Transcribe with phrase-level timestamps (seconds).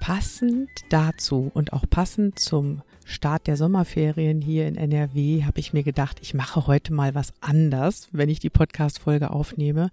[0.00, 5.82] passend dazu und auch passend zum Start der Sommerferien hier in NRW habe ich mir
[5.82, 9.90] gedacht, ich mache heute mal was anders, wenn ich die Podcast-Folge aufnehme.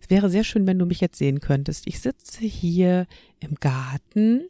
[0.00, 1.86] Es wäre sehr schön, wenn du mich jetzt sehen könntest.
[1.86, 3.06] Ich sitze hier
[3.40, 4.42] im Garten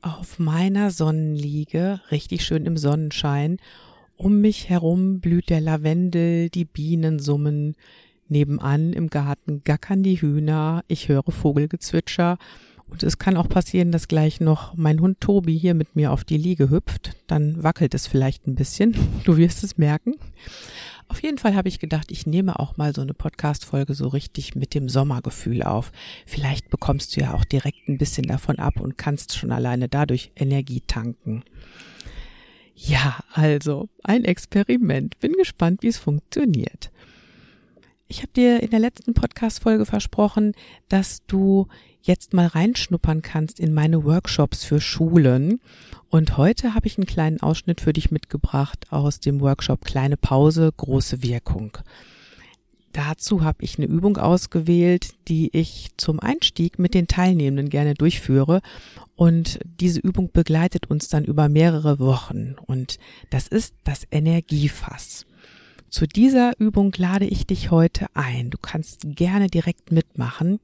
[0.00, 3.58] auf meiner Sonnenliege, richtig schön im Sonnenschein.
[4.16, 7.74] Um mich herum blüht der Lavendel, die Bienen summen.
[8.28, 12.38] Nebenan im Garten gackern die Hühner, ich höre Vogelgezwitscher
[12.88, 16.24] und es kann auch passieren, dass gleich noch mein Hund Tobi hier mit mir auf
[16.24, 17.12] die Liege hüpft.
[17.26, 18.94] Dann wackelt es vielleicht ein bisschen.
[19.24, 20.14] Du wirst es merken.
[21.08, 24.54] Auf jeden Fall habe ich gedacht, ich nehme auch mal so eine Podcast-Folge so richtig
[24.54, 25.92] mit dem Sommergefühl auf.
[26.26, 30.32] Vielleicht bekommst du ja auch direkt ein bisschen davon ab und kannst schon alleine dadurch
[30.34, 31.44] Energie tanken.
[32.74, 35.18] Ja, also ein Experiment.
[35.20, 36.90] Bin gespannt, wie es funktioniert.
[38.06, 40.52] Ich habe dir in der letzten Podcast-Folge versprochen,
[40.88, 41.68] dass du
[42.02, 45.60] jetzt mal reinschnuppern kannst in meine Workshops für Schulen.
[46.10, 50.70] Und heute habe ich einen kleinen Ausschnitt für dich mitgebracht aus dem Workshop Kleine Pause,
[50.76, 51.78] große Wirkung.
[52.92, 58.60] Dazu habe ich eine Übung ausgewählt, die ich zum Einstieg mit den Teilnehmenden gerne durchführe.
[59.16, 62.54] Und diese Übung begleitet uns dann über mehrere Wochen.
[62.66, 62.98] Und
[63.30, 65.26] das ist das Energiefass.
[65.94, 68.50] Zu dieser Übung lade ich dich heute ein.
[68.50, 70.58] Du kannst gerne direkt mitmachen.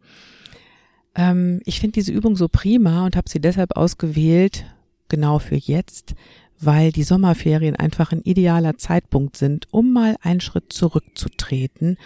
[1.14, 4.64] Ähm, ich finde diese Übung so prima und habe sie deshalb ausgewählt,
[5.06, 6.16] genau für jetzt,
[6.58, 11.96] weil die Sommerferien einfach ein idealer Zeitpunkt sind, um mal einen Schritt zurückzutreten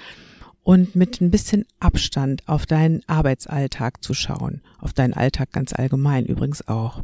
[0.62, 6.26] und mit ein bisschen Abstand auf deinen Arbeitsalltag zu schauen, auf deinen Alltag ganz allgemein
[6.26, 7.02] übrigens auch.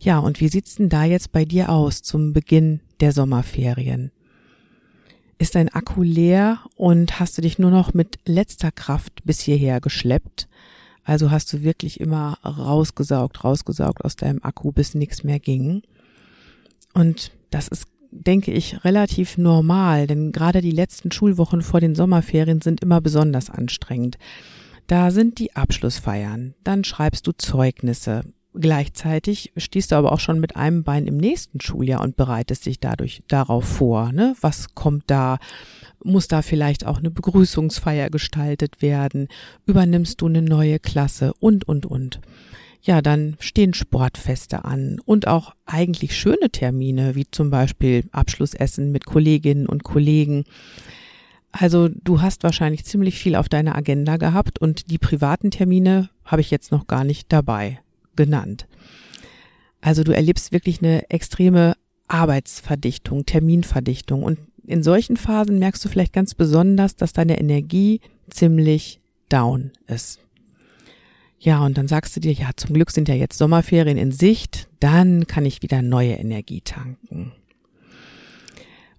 [0.00, 4.10] Ja, und wie sieht's denn da jetzt bei dir aus zum Beginn der Sommerferien?
[5.38, 9.80] Ist dein Akku leer und hast du dich nur noch mit letzter Kraft bis hierher
[9.80, 10.48] geschleppt?
[11.04, 15.82] Also hast du wirklich immer rausgesaugt, rausgesaugt aus deinem Akku, bis nichts mehr ging.
[16.94, 22.60] Und das ist, denke ich, relativ normal, denn gerade die letzten Schulwochen vor den Sommerferien
[22.60, 24.16] sind immer besonders anstrengend.
[24.86, 28.22] Da sind die Abschlussfeiern, dann schreibst du Zeugnisse.
[28.56, 32.78] Gleichzeitig stehst du aber auch schon mit einem Bein im nächsten Schuljahr und bereitest dich
[32.78, 34.12] dadurch darauf vor.
[34.12, 34.36] Ne?
[34.40, 35.38] Was kommt da?
[36.04, 39.28] muss da vielleicht auch eine Begrüßungsfeier gestaltet werden,
[39.66, 42.20] übernimmst du eine neue Klasse und, und, und.
[42.82, 49.06] Ja, dann stehen Sportfeste an und auch eigentlich schöne Termine, wie zum Beispiel Abschlussessen mit
[49.06, 50.44] Kolleginnen und Kollegen.
[51.50, 56.42] Also du hast wahrscheinlich ziemlich viel auf deiner Agenda gehabt und die privaten Termine habe
[56.42, 57.80] ich jetzt noch gar nicht dabei
[58.16, 58.66] genannt.
[59.80, 61.74] Also du erlebst wirklich eine extreme
[62.08, 69.00] Arbeitsverdichtung, Terminverdichtung und in solchen Phasen merkst du vielleicht ganz besonders, dass deine Energie ziemlich
[69.28, 70.20] down ist.
[71.38, 74.68] Ja, und dann sagst du dir, ja, zum Glück sind ja jetzt Sommerferien in Sicht,
[74.80, 77.32] dann kann ich wieder neue Energie tanken.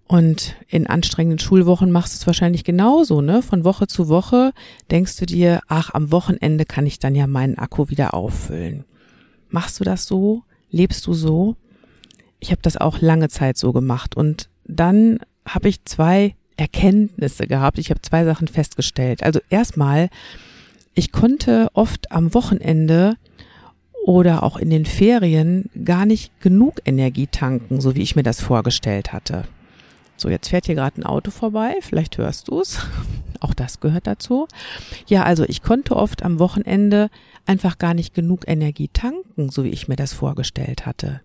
[0.07, 3.41] Und in anstrengenden Schulwochen machst du es wahrscheinlich genauso, ne?
[3.41, 4.51] Von Woche zu Woche
[4.91, 8.85] denkst du dir, ach, am Wochenende kann ich dann ja meinen Akku wieder auffüllen.
[9.49, 10.43] Machst du das so?
[10.69, 11.55] Lebst du so?
[12.39, 17.79] Ich habe das auch lange Zeit so gemacht und dann habe ich zwei Erkenntnisse gehabt.
[17.79, 19.23] Ich habe zwei Sachen festgestellt.
[19.23, 20.09] Also erstmal,
[20.93, 23.17] ich konnte oft am Wochenende
[24.05, 28.41] oder auch in den Ferien gar nicht genug Energie tanken, so wie ich mir das
[28.41, 29.45] vorgestellt hatte.
[30.17, 32.79] So, jetzt fährt hier gerade ein Auto vorbei, vielleicht hörst du es.
[33.41, 34.47] Auch das gehört dazu.
[35.07, 37.09] Ja, also ich konnte oft am Wochenende
[37.45, 41.21] einfach gar nicht genug Energie tanken, so wie ich mir das vorgestellt hatte.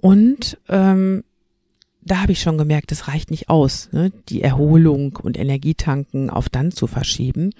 [0.00, 1.24] Und ähm,
[2.02, 6.48] da habe ich schon gemerkt, es reicht nicht aus, ne, die Erholung und Energietanken auf
[6.48, 7.50] dann zu verschieben.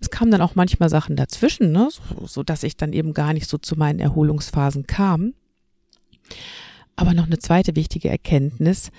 [0.00, 3.32] Es kamen dann auch manchmal Sachen dazwischen, ne, so, so dass ich dann eben gar
[3.32, 5.34] nicht so zu meinen Erholungsphasen kam.
[6.94, 8.90] Aber noch eine zweite wichtige Erkenntnis.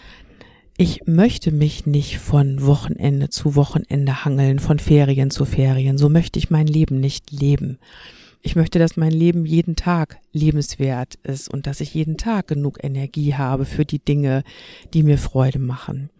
[0.82, 5.98] Ich möchte mich nicht von Wochenende zu Wochenende hangeln, von Ferien zu Ferien.
[5.98, 7.80] So möchte ich mein Leben nicht leben.
[8.42, 12.82] Ich möchte, dass mein Leben jeden Tag lebenswert ist und dass ich jeden Tag genug
[12.82, 14.44] Energie habe für die Dinge,
[14.94, 16.12] die mir Freude machen.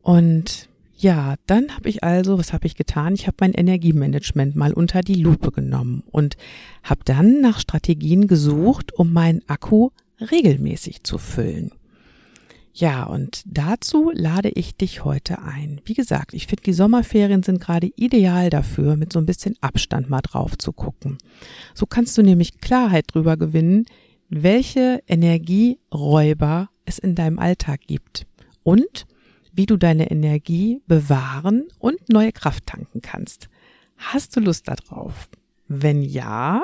[0.00, 3.14] Und ja, dann habe ich also, was habe ich getan?
[3.14, 6.36] Ich habe mein Energiemanagement mal unter die Lupe genommen und
[6.84, 11.72] habe dann nach Strategien gesucht, um meinen Akku regelmäßig zu füllen.
[12.72, 15.80] Ja, und dazu lade ich dich heute ein.
[15.84, 20.08] Wie gesagt, ich finde, die Sommerferien sind gerade ideal dafür, mit so ein bisschen Abstand
[20.08, 21.18] mal drauf zu gucken.
[21.74, 23.86] So kannst du nämlich Klarheit drüber gewinnen,
[24.28, 28.26] welche Energieräuber es in deinem Alltag gibt
[28.62, 29.06] und
[29.52, 33.48] wie du deine Energie bewahren und neue Kraft tanken kannst.
[33.96, 35.28] Hast du Lust darauf?
[35.66, 36.62] Wenn ja,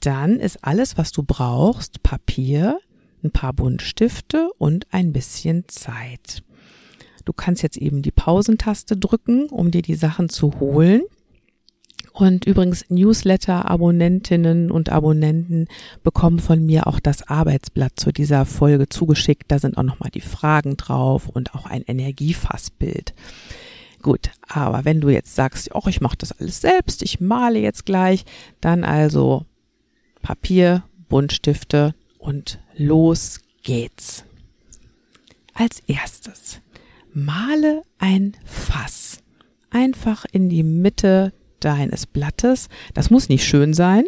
[0.00, 2.78] dann ist alles, was du brauchst, Papier,
[3.22, 6.42] ein paar Buntstifte und ein bisschen Zeit.
[7.24, 11.02] Du kannst jetzt eben die Pausentaste drücken, um dir die Sachen zu holen.
[12.12, 15.66] Und übrigens Newsletter-Abonnentinnen und Abonnenten
[16.02, 19.44] bekommen von mir auch das Arbeitsblatt zu dieser Folge zugeschickt.
[19.48, 23.14] Da sind auch nochmal die Fragen drauf und auch ein Energiefassbild.
[24.02, 27.86] Gut, aber wenn du jetzt sagst, oh, ich mache das alles selbst, ich male jetzt
[27.86, 28.24] gleich,
[28.60, 29.46] dann also
[30.20, 34.24] Papier, Buntstifte und los geht's.
[35.54, 36.60] Als erstes
[37.12, 39.22] male ein Fass
[39.70, 42.68] einfach in die Mitte deines Blattes.
[42.94, 44.04] Das muss nicht schön sein.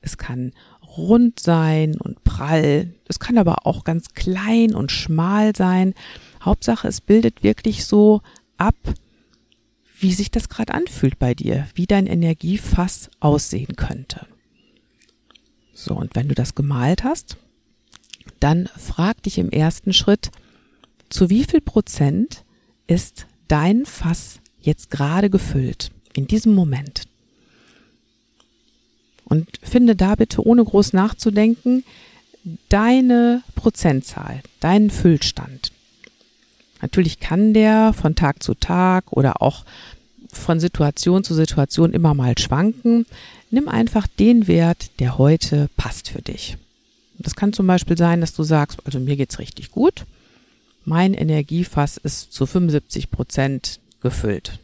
[0.00, 0.52] Es kann
[0.96, 2.94] rund sein und prall.
[3.08, 5.94] Es kann aber auch ganz klein und schmal sein.
[6.42, 8.22] Hauptsache, es bildet wirklich so
[8.56, 8.76] ab,
[9.98, 14.26] wie sich das gerade anfühlt bei dir, wie dein Energiefass aussehen könnte.
[15.72, 17.36] So, und wenn du das gemalt hast,
[18.44, 20.30] dann frag dich im ersten Schritt,
[21.08, 22.44] zu wie viel Prozent
[22.86, 25.90] ist dein Fass jetzt gerade gefüllt?
[26.14, 27.02] in diesem Moment.
[29.26, 31.84] Und finde da bitte ohne groß nachzudenken
[32.68, 35.72] deine Prozentzahl, deinen Füllstand.
[36.82, 39.64] Natürlich kann der von Tag zu Tag oder auch
[40.30, 43.06] von Situation zu Situation immer mal schwanken.
[43.50, 46.58] Nimm einfach den Wert, der heute passt für dich.
[47.18, 50.04] Das kann zum Beispiel sein, dass du sagst, also mir geht's richtig gut.
[50.84, 54.58] Mein Energiefass ist zu 75 Prozent gefüllt.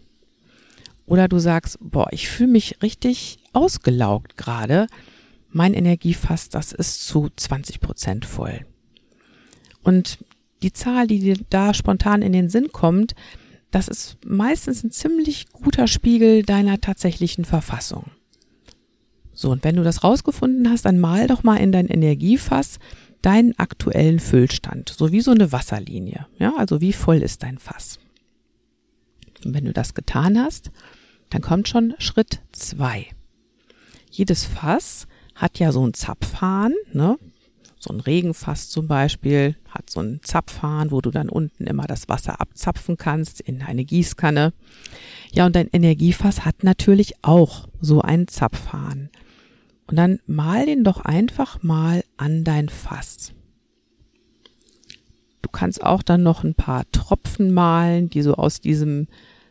[1.06, 4.87] Oder du sagst, boah, ich fühle mich richtig ausgelaugt gerade.
[5.50, 8.67] Mein Energiefass, das ist zu 20 Prozent voll.
[9.82, 10.19] Und
[10.62, 13.14] die Zahl, die dir da spontan in den Sinn kommt,
[13.70, 18.05] das ist meistens ein ziemlich guter Spiegel deiner tatsächlichen Verfassung.
[19.41, 22.79] So, und wenn du das rausgefunden hast, dann mal doch mal in dein Energiefass
[23.23, 26.27] deinen aktuellen Füllstand, so wie so eine Wasserlinie.
[26.39, 27.99] Ja, also wie voll ist dein Fass?
[29.43, 30.71] Und wenn du das getan hast,
[31.31, 33.07] dann kommt schon Schritt zwei.
[34.11, 37.17] Jedes Fass hat ja so ein Zapfhahn, ne?
[37.79, 42.11] So ein Regenfass zum Beispiel hat so einen Zapfhahn, wo du dann unten immer das
[42.11, 44.53] Wasser abzapfen kannst in eine Gießkanne.
[45.33, 49.09] Ja, und dein Energiefass hat natürlich auch so einen Zapfhahn.
[49.91, 53.33] Und dann mal den doch einfach mal an dein Fass.
[55.43, 59.09] Du kannst auch dann noch ein paar Tropfen malen, die so aus diesem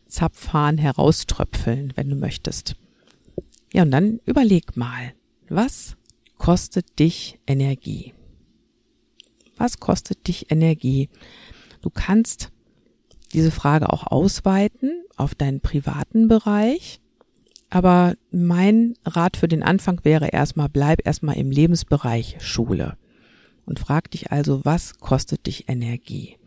[0.07, 2.77] Zapfhahn herauströpfeln, wenn du möchtest.
[3.73, 5.13] Ja, und dann überleg mal,
[5.49, 5.97] was
[6.37, 8.13] kostet dich Energie?
[9.57, 11.09] Was kostet dich Energie?
[11.81, 12.49] Du kannst
[13.33, 17.01] diese Frage auch ausweiten auf deinen privaten Bereich.
[17.69, 22.97] Aber mein Rat für den Anfang wäre erstmal, bleib erstmal im Lebensbereich Schule
[23.65, 26.37] und frag dich also, was kostet dich Energie?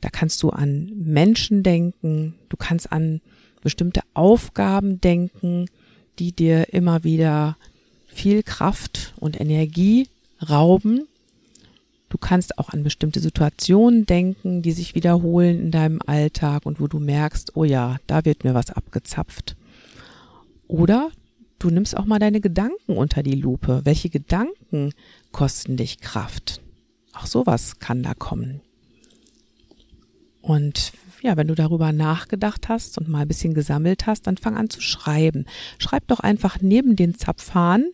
[0.00, 3.20] Da kannst du an Menschen denken, du kannst an
[3.62, 5.66] bestimmte Aufgaben denken,
[6.18, 7.56] die dir immer wieder
[8.06, 10.08] viel Kraft und Energie
[10.48, 11.08] rauben.
[12.08, 16.86] Du kannst auch an bestimmte Situationen denken, die sich wiederholen in deinem Alltag und wo
[16.86, 19.56] du merkst, oh ja, da wird mir was abgezapft.
[20.74, 21.12] Oder
[21.60, 23.82] du nimmst auch mal deine Gedanken unter die Lupe.
[23.84, 24.92] Welche Gedanken
[25.30, 26.60] kosten dich Kraft?
[27.12, 28.60] Auch sowas kann da kommen.
[30.42, 34.56] Und ja, wenn du darüber nachgedacht hast und mal ein bisschen gesammelt hast, dann fang
[34.56, 35.46] an zu schreiben.
[35.78, 37.84] Schreib doch einfach neben den Zapfhahn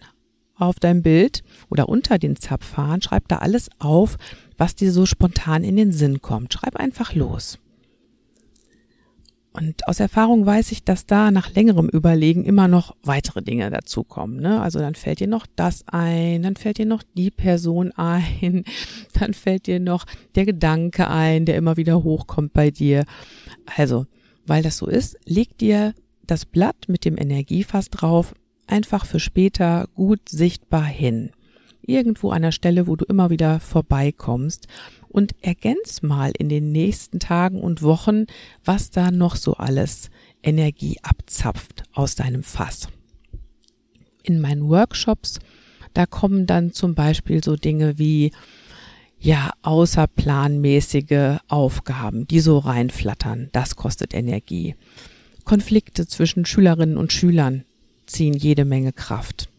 [0.54, 4.16] auf dein Bild oder unter den Zapfhahn, schreib da alles auf,
[4.56, 6.54] was dir so spontan in den Sinn kommt.
[6.54, 7.58] Schreib einfach los.
[9.52, 14.38] Und aus Erfahrung weiß ich, dass da nach längerem Überlegen immer noch weitere Dinge dazukommen.
[14.40, 14.61] Ne?
[14.61, 18.64] Also dann fällt dir noch das ein, dann fällt dir noch die Person ein,
[19.19, 23.04] dann fällt dir noch der Gedanke ein, der immer wieder hochkommt bei dir.
[23.76, 24.07] Also,
[24.47, 25.95] weil das so ist, leg dir
[26.26, 28.35] das Blatt mit dem Energiefass drauf
[28.69, 31.30] einfach für später gut sichtbar hin.
[31.83, 34.69] Irgendwo an der Stelle, wo du immer wieder vorbeikommst
[35.10, 38.26] und ergänz mal in den nächsten Tagen und Wochen,
[38.64, 40.10] was da noch so alles
[40.42, 42.88] Energie abzapft aus deinem Fass.
[44.22, 45.40] In meinen Workshops,
[45.94, 48.32] da kommen dann zum Beispiel so Dinge wie
[49.22, 53.50] ja, außerplanmäßige Aufgaben, die so reinflattern.
[53.52, 54.76] Das kostet Energie.
[55.44, 57.64] Konflikte zwischen Schülerinnen und Schülern
[58.06, 59.50] ziehen jede Menge Kraft.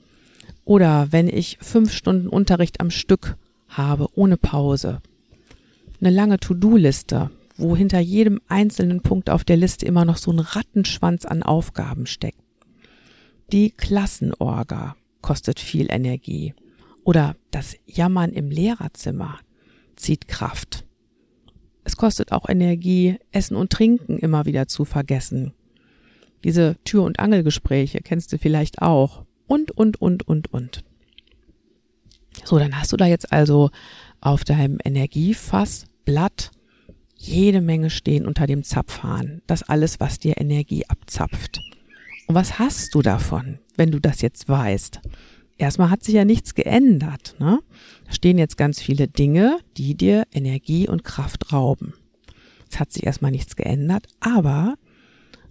[0.66, 5.02] Oder wenn ich fünf Stunden Unterricht am Stück habe, ohne Pause,
[6.02, 10.40] eine lange To-Do-Liste, wo hinter jedem einzelnen Punkt auf der Liste immer noch so ein
[10.40, 12.40] Rattenschwanz an Aufgaben steckt.
[13.52, 16.54] Die Klassenorga kostet viel Energie.
[17.04, 19.40] Oder das Jammern im Lehrerzimmer
[19.96, 20.86] zieht Kraft.
[21.84, 25.54] Es kostet auch Energie, Essen und Trinken immer wieder zu vergessen.
[26.44, 29.26] Diese Tür- und Angelgespräche kennst du vielleicht auch.
[29.48, 30.84] Und, und, und, und, und.
[32.46, 33.70] So, dann hast du da jetzt also
[34.22, 36.52] auf deinem Energiefass Blatt
[37.16, 39.42] jede Menge stehen unter dem Zapfhahn.
[39.46, 41.60] Das alles, was dir Energie abzapft.
[42.28, 45.02] Und was hast du davon, wenn du das jetzt weißt?
[45.58, 47.36] Erstmal hat sich ja nichts geändert.
[47.40, 47.60] Ne?
[48.06, 51.94] Da stehen jetzt ganz viele Dinge, die dir Energie und Kraft rauben.
[52.72, 54.76] Es hat sich erstmal nichts geändert, aber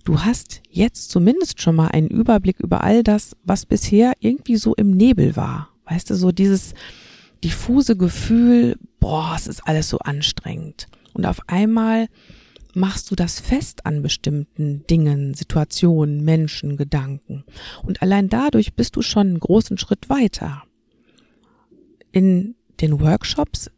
[0.05, 4.75] du hast jetzt zumindest schon mal einen Überblick über all das, was bisher irgendwie so
[4.75, 5.69] im Nebel war.
[5.85, 6.75] Weißt du, so dieses,
[7.45, 10.87] diffuse Gefühl, boah, es ist alles so anstrengend.
[11.13, 12.09] Und auf einmal
[12.75, 17.45] machst du das fest an bestimmten Dingen, Situationen, Menschen, Gedanken.
[17.83, 20.63] Und allein dadurch bist du schon einen großen Schritt weiter.
[22.13, 23.71] In den Workshops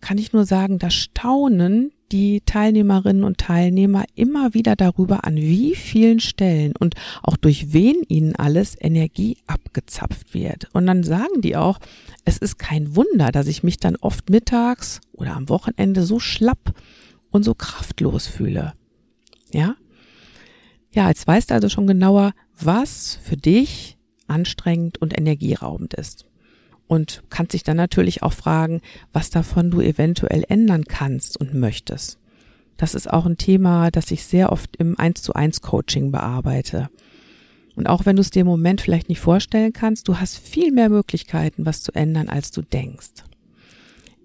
[0.00, 5.74] kann ich nur sagen, das Staunen die Teilnehmerinnen und Teilnehmer immer wieder darüber, an wie
[5.74, 10.68] vielen Stellen und auch durch wen ihnen alles Energie abgezapft wird.
[10.72, 11.78] Und dann sagen die auch,
[12.24, 16.74] es ist kein Wunder, dass ich mich dann oft mittags oder am Wochenende so schlapp
[17.30, 18.74] und so kraftlos fühle.
[19.52, 19.74] Ja?
[20.92, 23.98] Ja, jetzt weißt du also schon genauer, was für dich
[24.28, 26.26] anstrengend und energieraubend ist
[26.88, 28.80] und kannst dich dann natürlich auch fragen,
[29.12, 32.18] was davon du eventuell ändern kannst und möchtest.
[32.76, 36.90] Das ist auch ein Thema, das ich sehr oft im 1 zu 1 Coaching bearbeite.
[37.74, 40.72] Und auch wenn du es dir im Moment vielleicht nicht vorstellen kannst, du hast viel
[40.72, 43.24] mehr Möglichkeiten, was zu ändern, als du denkst.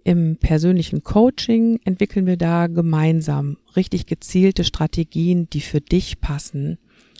[0.03, 6.77] Im persönlichen Coaching entwickeln wir da gemeinsam richtig gezielte Strategien, die für dich passen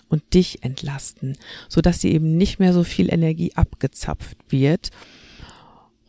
[0.09, 1.37] und dich entlasten,
[1.69, 4.89] so dass sie eben nicht mehr so viel Energie abgezapft wird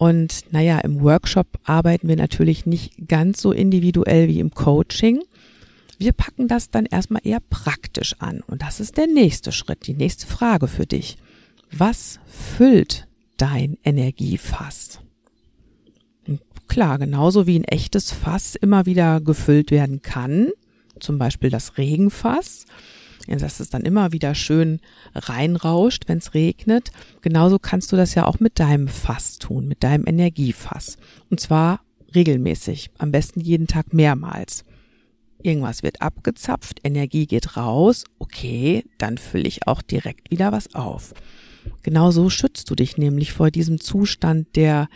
[0.02, 5.22] und naja, im Workshop arbeiten wir natürlich nicht ganz so individuell wie im Coaching.
[5.96, 8.40] Wir packen das dann erstmal eher praktisch an.
[8.48, 11.18] Und das ist der nächste Schritt, die nächste Frage für dich.
[11.70, 13.06] Was füllt
[13.36, 14.98] dein Energiefass?
[16.26, 20.48] Und klar, genauso wie ein echtes Fass immer wieder gefüllt werden kann,
[20.98, 22.64] zum Beispiel das Regenfass,
[23.26, 24.80] dass es dann immer wieder schön
[25.14, 26.90] reinrauscht, wenn es regnet.
[27.20, 30.96] Genauso kannst du das ja auch mit deinem Fass tun, mit deinem Energiefass.
[31.30, 31.80] Und zwar
[32.14, 34.64] regelmäßig, am besten jeden Tag mehrmals.
[35.42, 41.14] Irgendwas wird abgezapft, Energie geht raus, okay, dann fülle ich auch direkt wieder was auf.
[41.82, 44.88] Genauso schützt du dich nämlich vor diesem Zustand der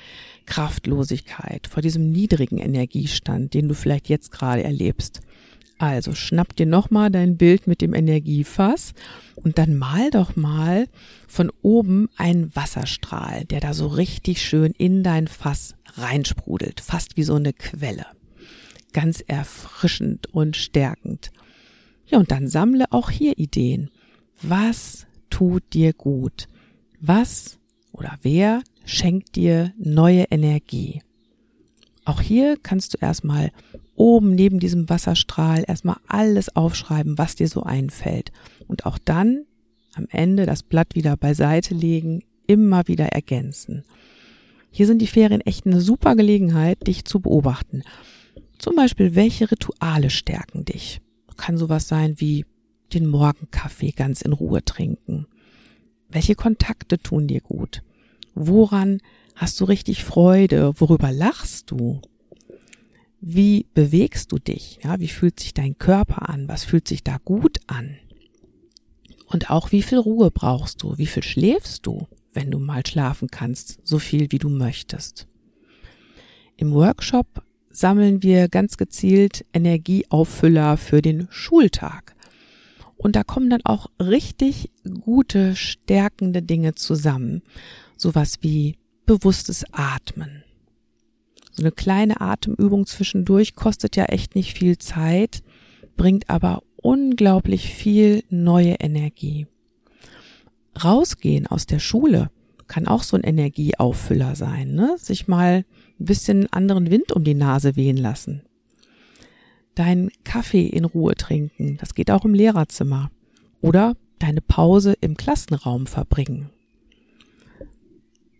[0.47, 5.21] Kraftlosigkeit, vor diesem niedrigen Energiestand, den du vielleicht jetzt gerade erlebst.
[5.79, 8.95] Also schnapp dir nochmal dein Bild mit dem Energiefass
[9.35, 10.89] und dann mal doch mal
[11.29, 17.25] von oben einen Wasserstrahl, der da so richtig schön in dein Fass reinsprudelt, fast wie
[17.25, 18.07] so eine Quelle.
[18.95, 21.31] Ganz erfrischend und stärkend.
[22.07, 23.91] Ja, und dann sammle auch hier Ideen.
[24.41, 26.49] Was tut dir gut?
[27.01, 27.59] Was
[27.93, 31.03] oder wer schenkt dir neue Energie?
[32.07, 33.51] Auch hier kannst du erstmal
[33.97, 38.33] oben neben diesem Wasserstrahl erstmal alles aufschreiben, was dir so einfällt.
[38.67, 39.45] Und auch dann
[39.95, 43.85] am Ende das Blatt wieder beiseite legen, immer wieder ergänzen.
[44.71, 47.83] Hier sind die Ferien echt eine super Gelegenheit, dich zu beobachten.
[48.59, 51.01] Zum Beispiel, welche Rituale stärken dich?
[51.37, 52.45] Kann sowas sein wie
[52.93, 55.27] den Morgenkaffee ganz in Ruhe trinken.
[56.09, 57.83] Welche Kontakte tun dir gut?
[58.35, 59.01] Woran
[59.37, 60.73] Hast du richtig Freude?
[60.81, 62.01] Worüber lachst du?
[63.29, 64.79] Wie bewegst du dich?
[64.85, 66.47] Ja, wie fühlt sich dein Körper an?
[66.47, 67.97] Was fühlt sich da gut an?
[69.27, 70.97] Und auch wie viel Ruhe brauchst du?
[70.97, 73.81] Wie viel schläfst du, wenn du mal schlafen kannst?
[73.83, 75.27] So viel, wie du möchtest.
[76.57, 82.15] Im Workshop sammeln wir ganz gezielt Energieauffüller für den Schultag.
[82.97, 87.43] Und da kommen dann auch richtig gute, stärkende Dinge zusammen.
[87.97, 90.45] Sowas wie bewusstes Atmen,
[91.57, 95.43] so eine kleine Atemübung zwischendurch kostet ja echt nicht viel Zeit,
[95.97, 99.47] bringt aber unglaublich viel neue Energie.
[100.83, 102.31] Rausgehen aus der Schule
[102.69, 104.97] kann auch so ein Energieauffüller sein, ne?
[104.99, 105.65] Sich mal
[105.99, 108.43] ein bisschen anderen Wind um die Nase wehen lassen.
[109.75, 113.11] Deinen Kaffee in Ruhe trinken, das geht auch im Lehrerzimmer.
[113.63, 116.51] Oder deine Pause im Klassenraum verbringen.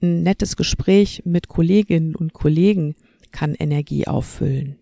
[0.03, 2.95] Ein nettes Gespräch mit Kolleginnen und Kollegen
[3.37, 4.77] kann Energie auffüllen.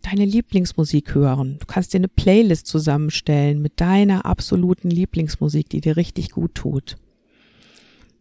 [0.00, 1.58] Deine Lieblingsmusik hören.
[1.60, 6.96] Du kannst dir eine Playlist zusammenstellen mit deiner absoluten Lieblingsmusik, die dir richtig gut tut.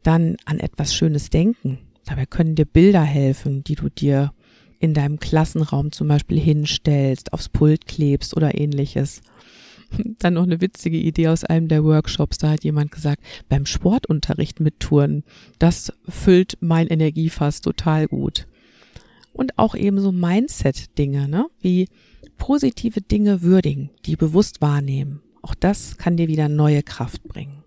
[0.04, 1.78] Dann an etwas Schönes denken.
[2.06, 4.34] Dabei können dir Bilder helfen, die du dir
[4.80, 9.22] in deinem Klassenraum zum Beispiel hinstellst, aufs Pult klebst oder ähnliches.
[10.20, 12.40] Dann noch eine witzige Idee aus einem der Workshops.
[12.40, 15.24] Da hat jemand gesagt, beim Sportunterricht mit Touren,
[15.60, 18.48] das füllt mein Energiefass total gut
[19.42, 21.48] und auch eben so Mindset-Dinge, ne?
[21.62, 21.88] wie
[22.38, 25.24] positive Dinge würdigen, die bewusst wahrnehmen.
[25.42, 27.64] Auch das kann dir wieder neue Kraft bringen.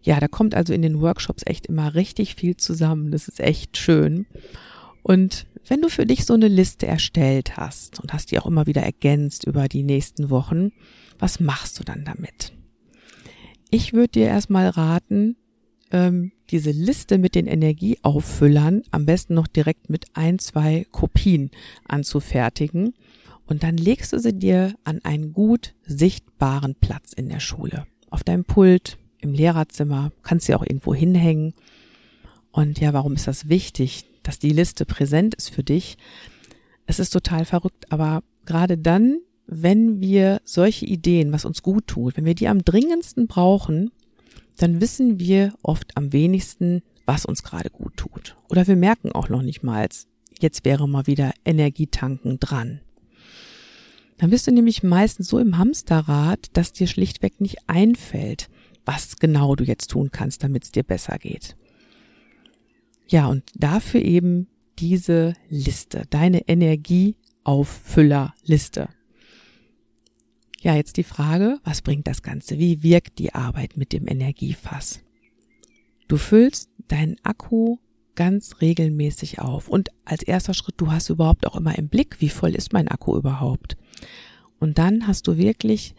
[0.00, 3.10] Ja, da kommt also in den Workshops echt immer richtig viel zusammen.
[3.10, 4.24] Das ist echt schön.
[5.02, 8.66] Und wenn du für dich so eine Liste erstellt hast und hast die auch immer
[8.66, 10.72] wieder ergänzt über die nächsten Wochen,
[11.18, 12.54] was machst du dann damit?
[13.68, 15.36] Ich würde dir erstmal raten,
[15.90, 21.50] ähm, diese Liste mit den Energieauffüllern am besten noch direkt mit ein, zwei Kopien
[21.86, 22.94] anzufertigen.
[23.46, 27.86] Und dann legst du sie dir an einen gut sichtbaren Platz in der Schule.
[28.10, 31.54] Auf deinem Pult, im Lehrerzimmer, kannst sie auch irgendwo hinhängen.
[32.50, 35.96] Und ja, warum ist das wichtig, dass die Liste präsent ist für dich?
[36.86, 42.16] Es ist total verrückt, aber gerade dann, wenn wir solche Ideen, was uns gut tut,
[42.16, 43.90] wenn wir die am dringendsten brauchen,
[44.56, 48.36] dann wissen wir oft am wenigsten, was uns gerade gut tut.
[48.48, 49.86] Oder wir merken auch noch nicht mal,
[50.40, 52.80] jetzt wäre mal wieder Energietanken dran.
[54.18, 58.48] Dann bist du nämlich meistens so im Hamsterrad, dass dir schlichtweg nicht einfällt,
[58.84, 61.54] was genau du jetzt tun kannst, damit es dir besser geht.
[63.08, 68.88] Ja, und dafür eben diese Liste, deine Energieauffüllerliste.
[70.66, 72.58] Ja, jetzt die Frage, was bringt das Ganze?
[72.58, 74.98] Wie wirkt die Arbeit mit dem Energiefass?
[76.08, 77.76] Du füllst deinen Akku
[78.16, 79.68] ganz regelmäßig auf.
[79.68, 82.88] Und als erster Schritt, du hast überhaupt auch immer im Blick, wie voll ist mein
[82.88, 83.76] Akku überhaupt.
[84.58, 85.94] Und dann hast du wirklich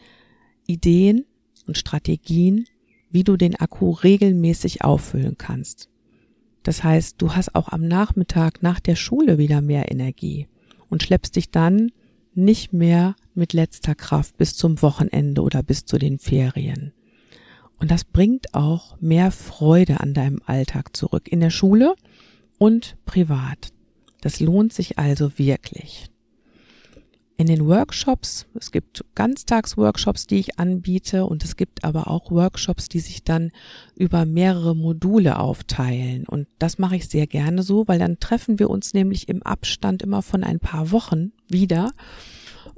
[0.66, 1.24] Ideen
[1.66, 2.66] und Strategien,
[3.10, 5.88] wie du den Akku regelmäßig auffüllen kannst.
[6.64, 10.50] Das heißt, du hast auch am Nachmittag nach der Schule wieder mehr Energie
[10.90, 11.94] und schleppst dich dann
[12.34, 16.94] nicht mehr mit letzter Kraft bis zum Wochenende oder bis zu den Ferien.
[17.80, 21.96] Und das bringt auch mehr Freude an deinem Alltag zurück, in der Schule
[22.58, 23.70] und privat.
[24.22, 26.10] Das lohnt sich also wirklich
[27.38, 32.90] in den Workshops, es gibt Ganztagsworkshops, die ich anbiete und es gibt aber auch Workshops,
[32.90, 33.52] die sich dann
[33.96, 36.26] über mehrere Module aufteilen.
[36.26, 40.02] Und das mache ich sehr gerne so, weil dann treffen wir uns nämlich im Abstand
[40.02, 41.92] immer von ein paar Wochen wieder.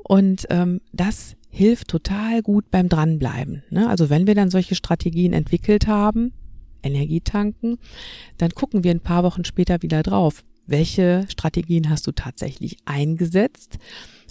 [0.04, 3.64] Und ähm, das hilft total gut beim Dranbleiben.
[3.70, 3.90] Ne?
[3.90, 6.34] Also wenn wir dann solche Strategien entwickelt haben,
[6.84, 7.78] Energietanken,
[8.38, 10.44] dann gucken wir ein paar Wochen später wieder drauf.
[10.66, 13.80] Welche Strategien hast du tatsächlich eingesetzt?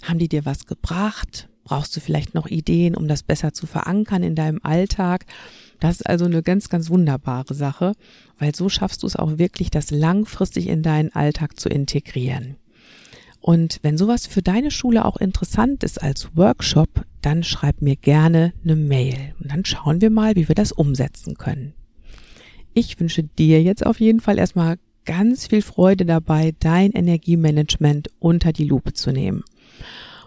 [0.03, 1.49] Haben die dir was gebracht?
[1.65, 5.25] Brauchst du vielleicht noch Ideen, um das besser zu verankern in deinem Alltag?
[5.79, 7.93] Das ist also eine ganz, ganz wunderbare Sache,
[8.37, 12.55] weil so schaffst du es auch wirklich, das langfristig in deinen Alltag zu integrieren.
[13.41, 18.53] Und wenn sowas für deine Schule auch interessant ist als Workshop, dann schreib mir gerne
[18.63, 21.73] eine Mail und dann schauen wir mal, wie wir das umsetzen können.
[22.73, 28.53] Ich wünsche dir jetzt auf jeden Fall erstmal ganz viel Freude dabei, dein Energiemanagement unter
[28.53, 29.43] die Lupe zu nehmen.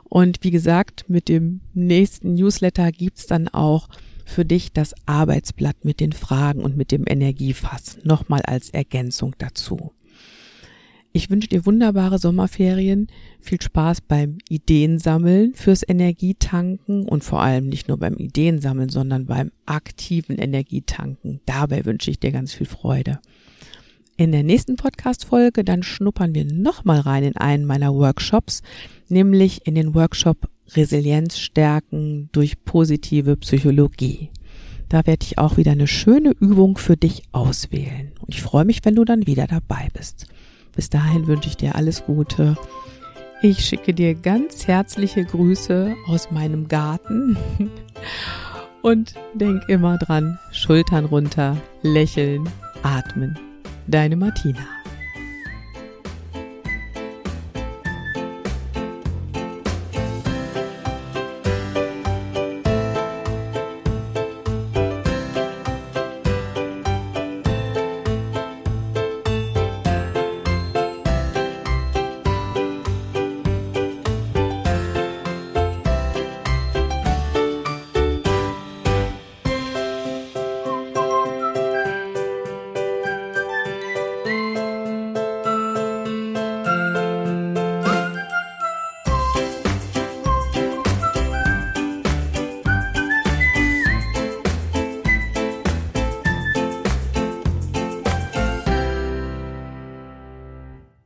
[0.05, 3.89] Und wie gesagt, mit dem nächsten Newsletter gibt's dann auch
[4.25, 9.93] für dich das Arbeitsblatt mit den Fragen und mit dem Energiefass nochmal als Ergänzung dazu.
[11.15, 17.89] Ich wünsche dir wunderbare Sommerferien, viel Spaß beim Ideensammeln fürs Energietanken und vor allem nicht
[17.89, 21.41] nur beim Ideensammeln, sondern beim aktiven Energietanken.
[21.45, 23.21] Dabei wünsche ich dir ganz viel Freude.
[24.17, 28.63] In der nächsten Podcast-Folge dann schnuppern wir nochmal rein in einen meiner Workshops,
[29.09, 34.31] nämlich in den Workshop Resilienz stärken durch positive Psychologie.
[34.89, 38.13] Da werde ich auch wieder eine schöne Übung für dich auswählen.
[38.21, 40.27] Und ich freue mich, wenn du dann wieder dabei bist.
[40.75, 42.57] Bis dahin wünsche ich dir alles Gute.
[43.43, 47.37] Ich schicke dir ganz herzliche Grüße aus meinem Garten.
[48.83, 52.49] Und denk immer dran, Schultern runter, lächeln,
[52.83, 53.39] atmen.
[53.87, 54.82] Deine Martina.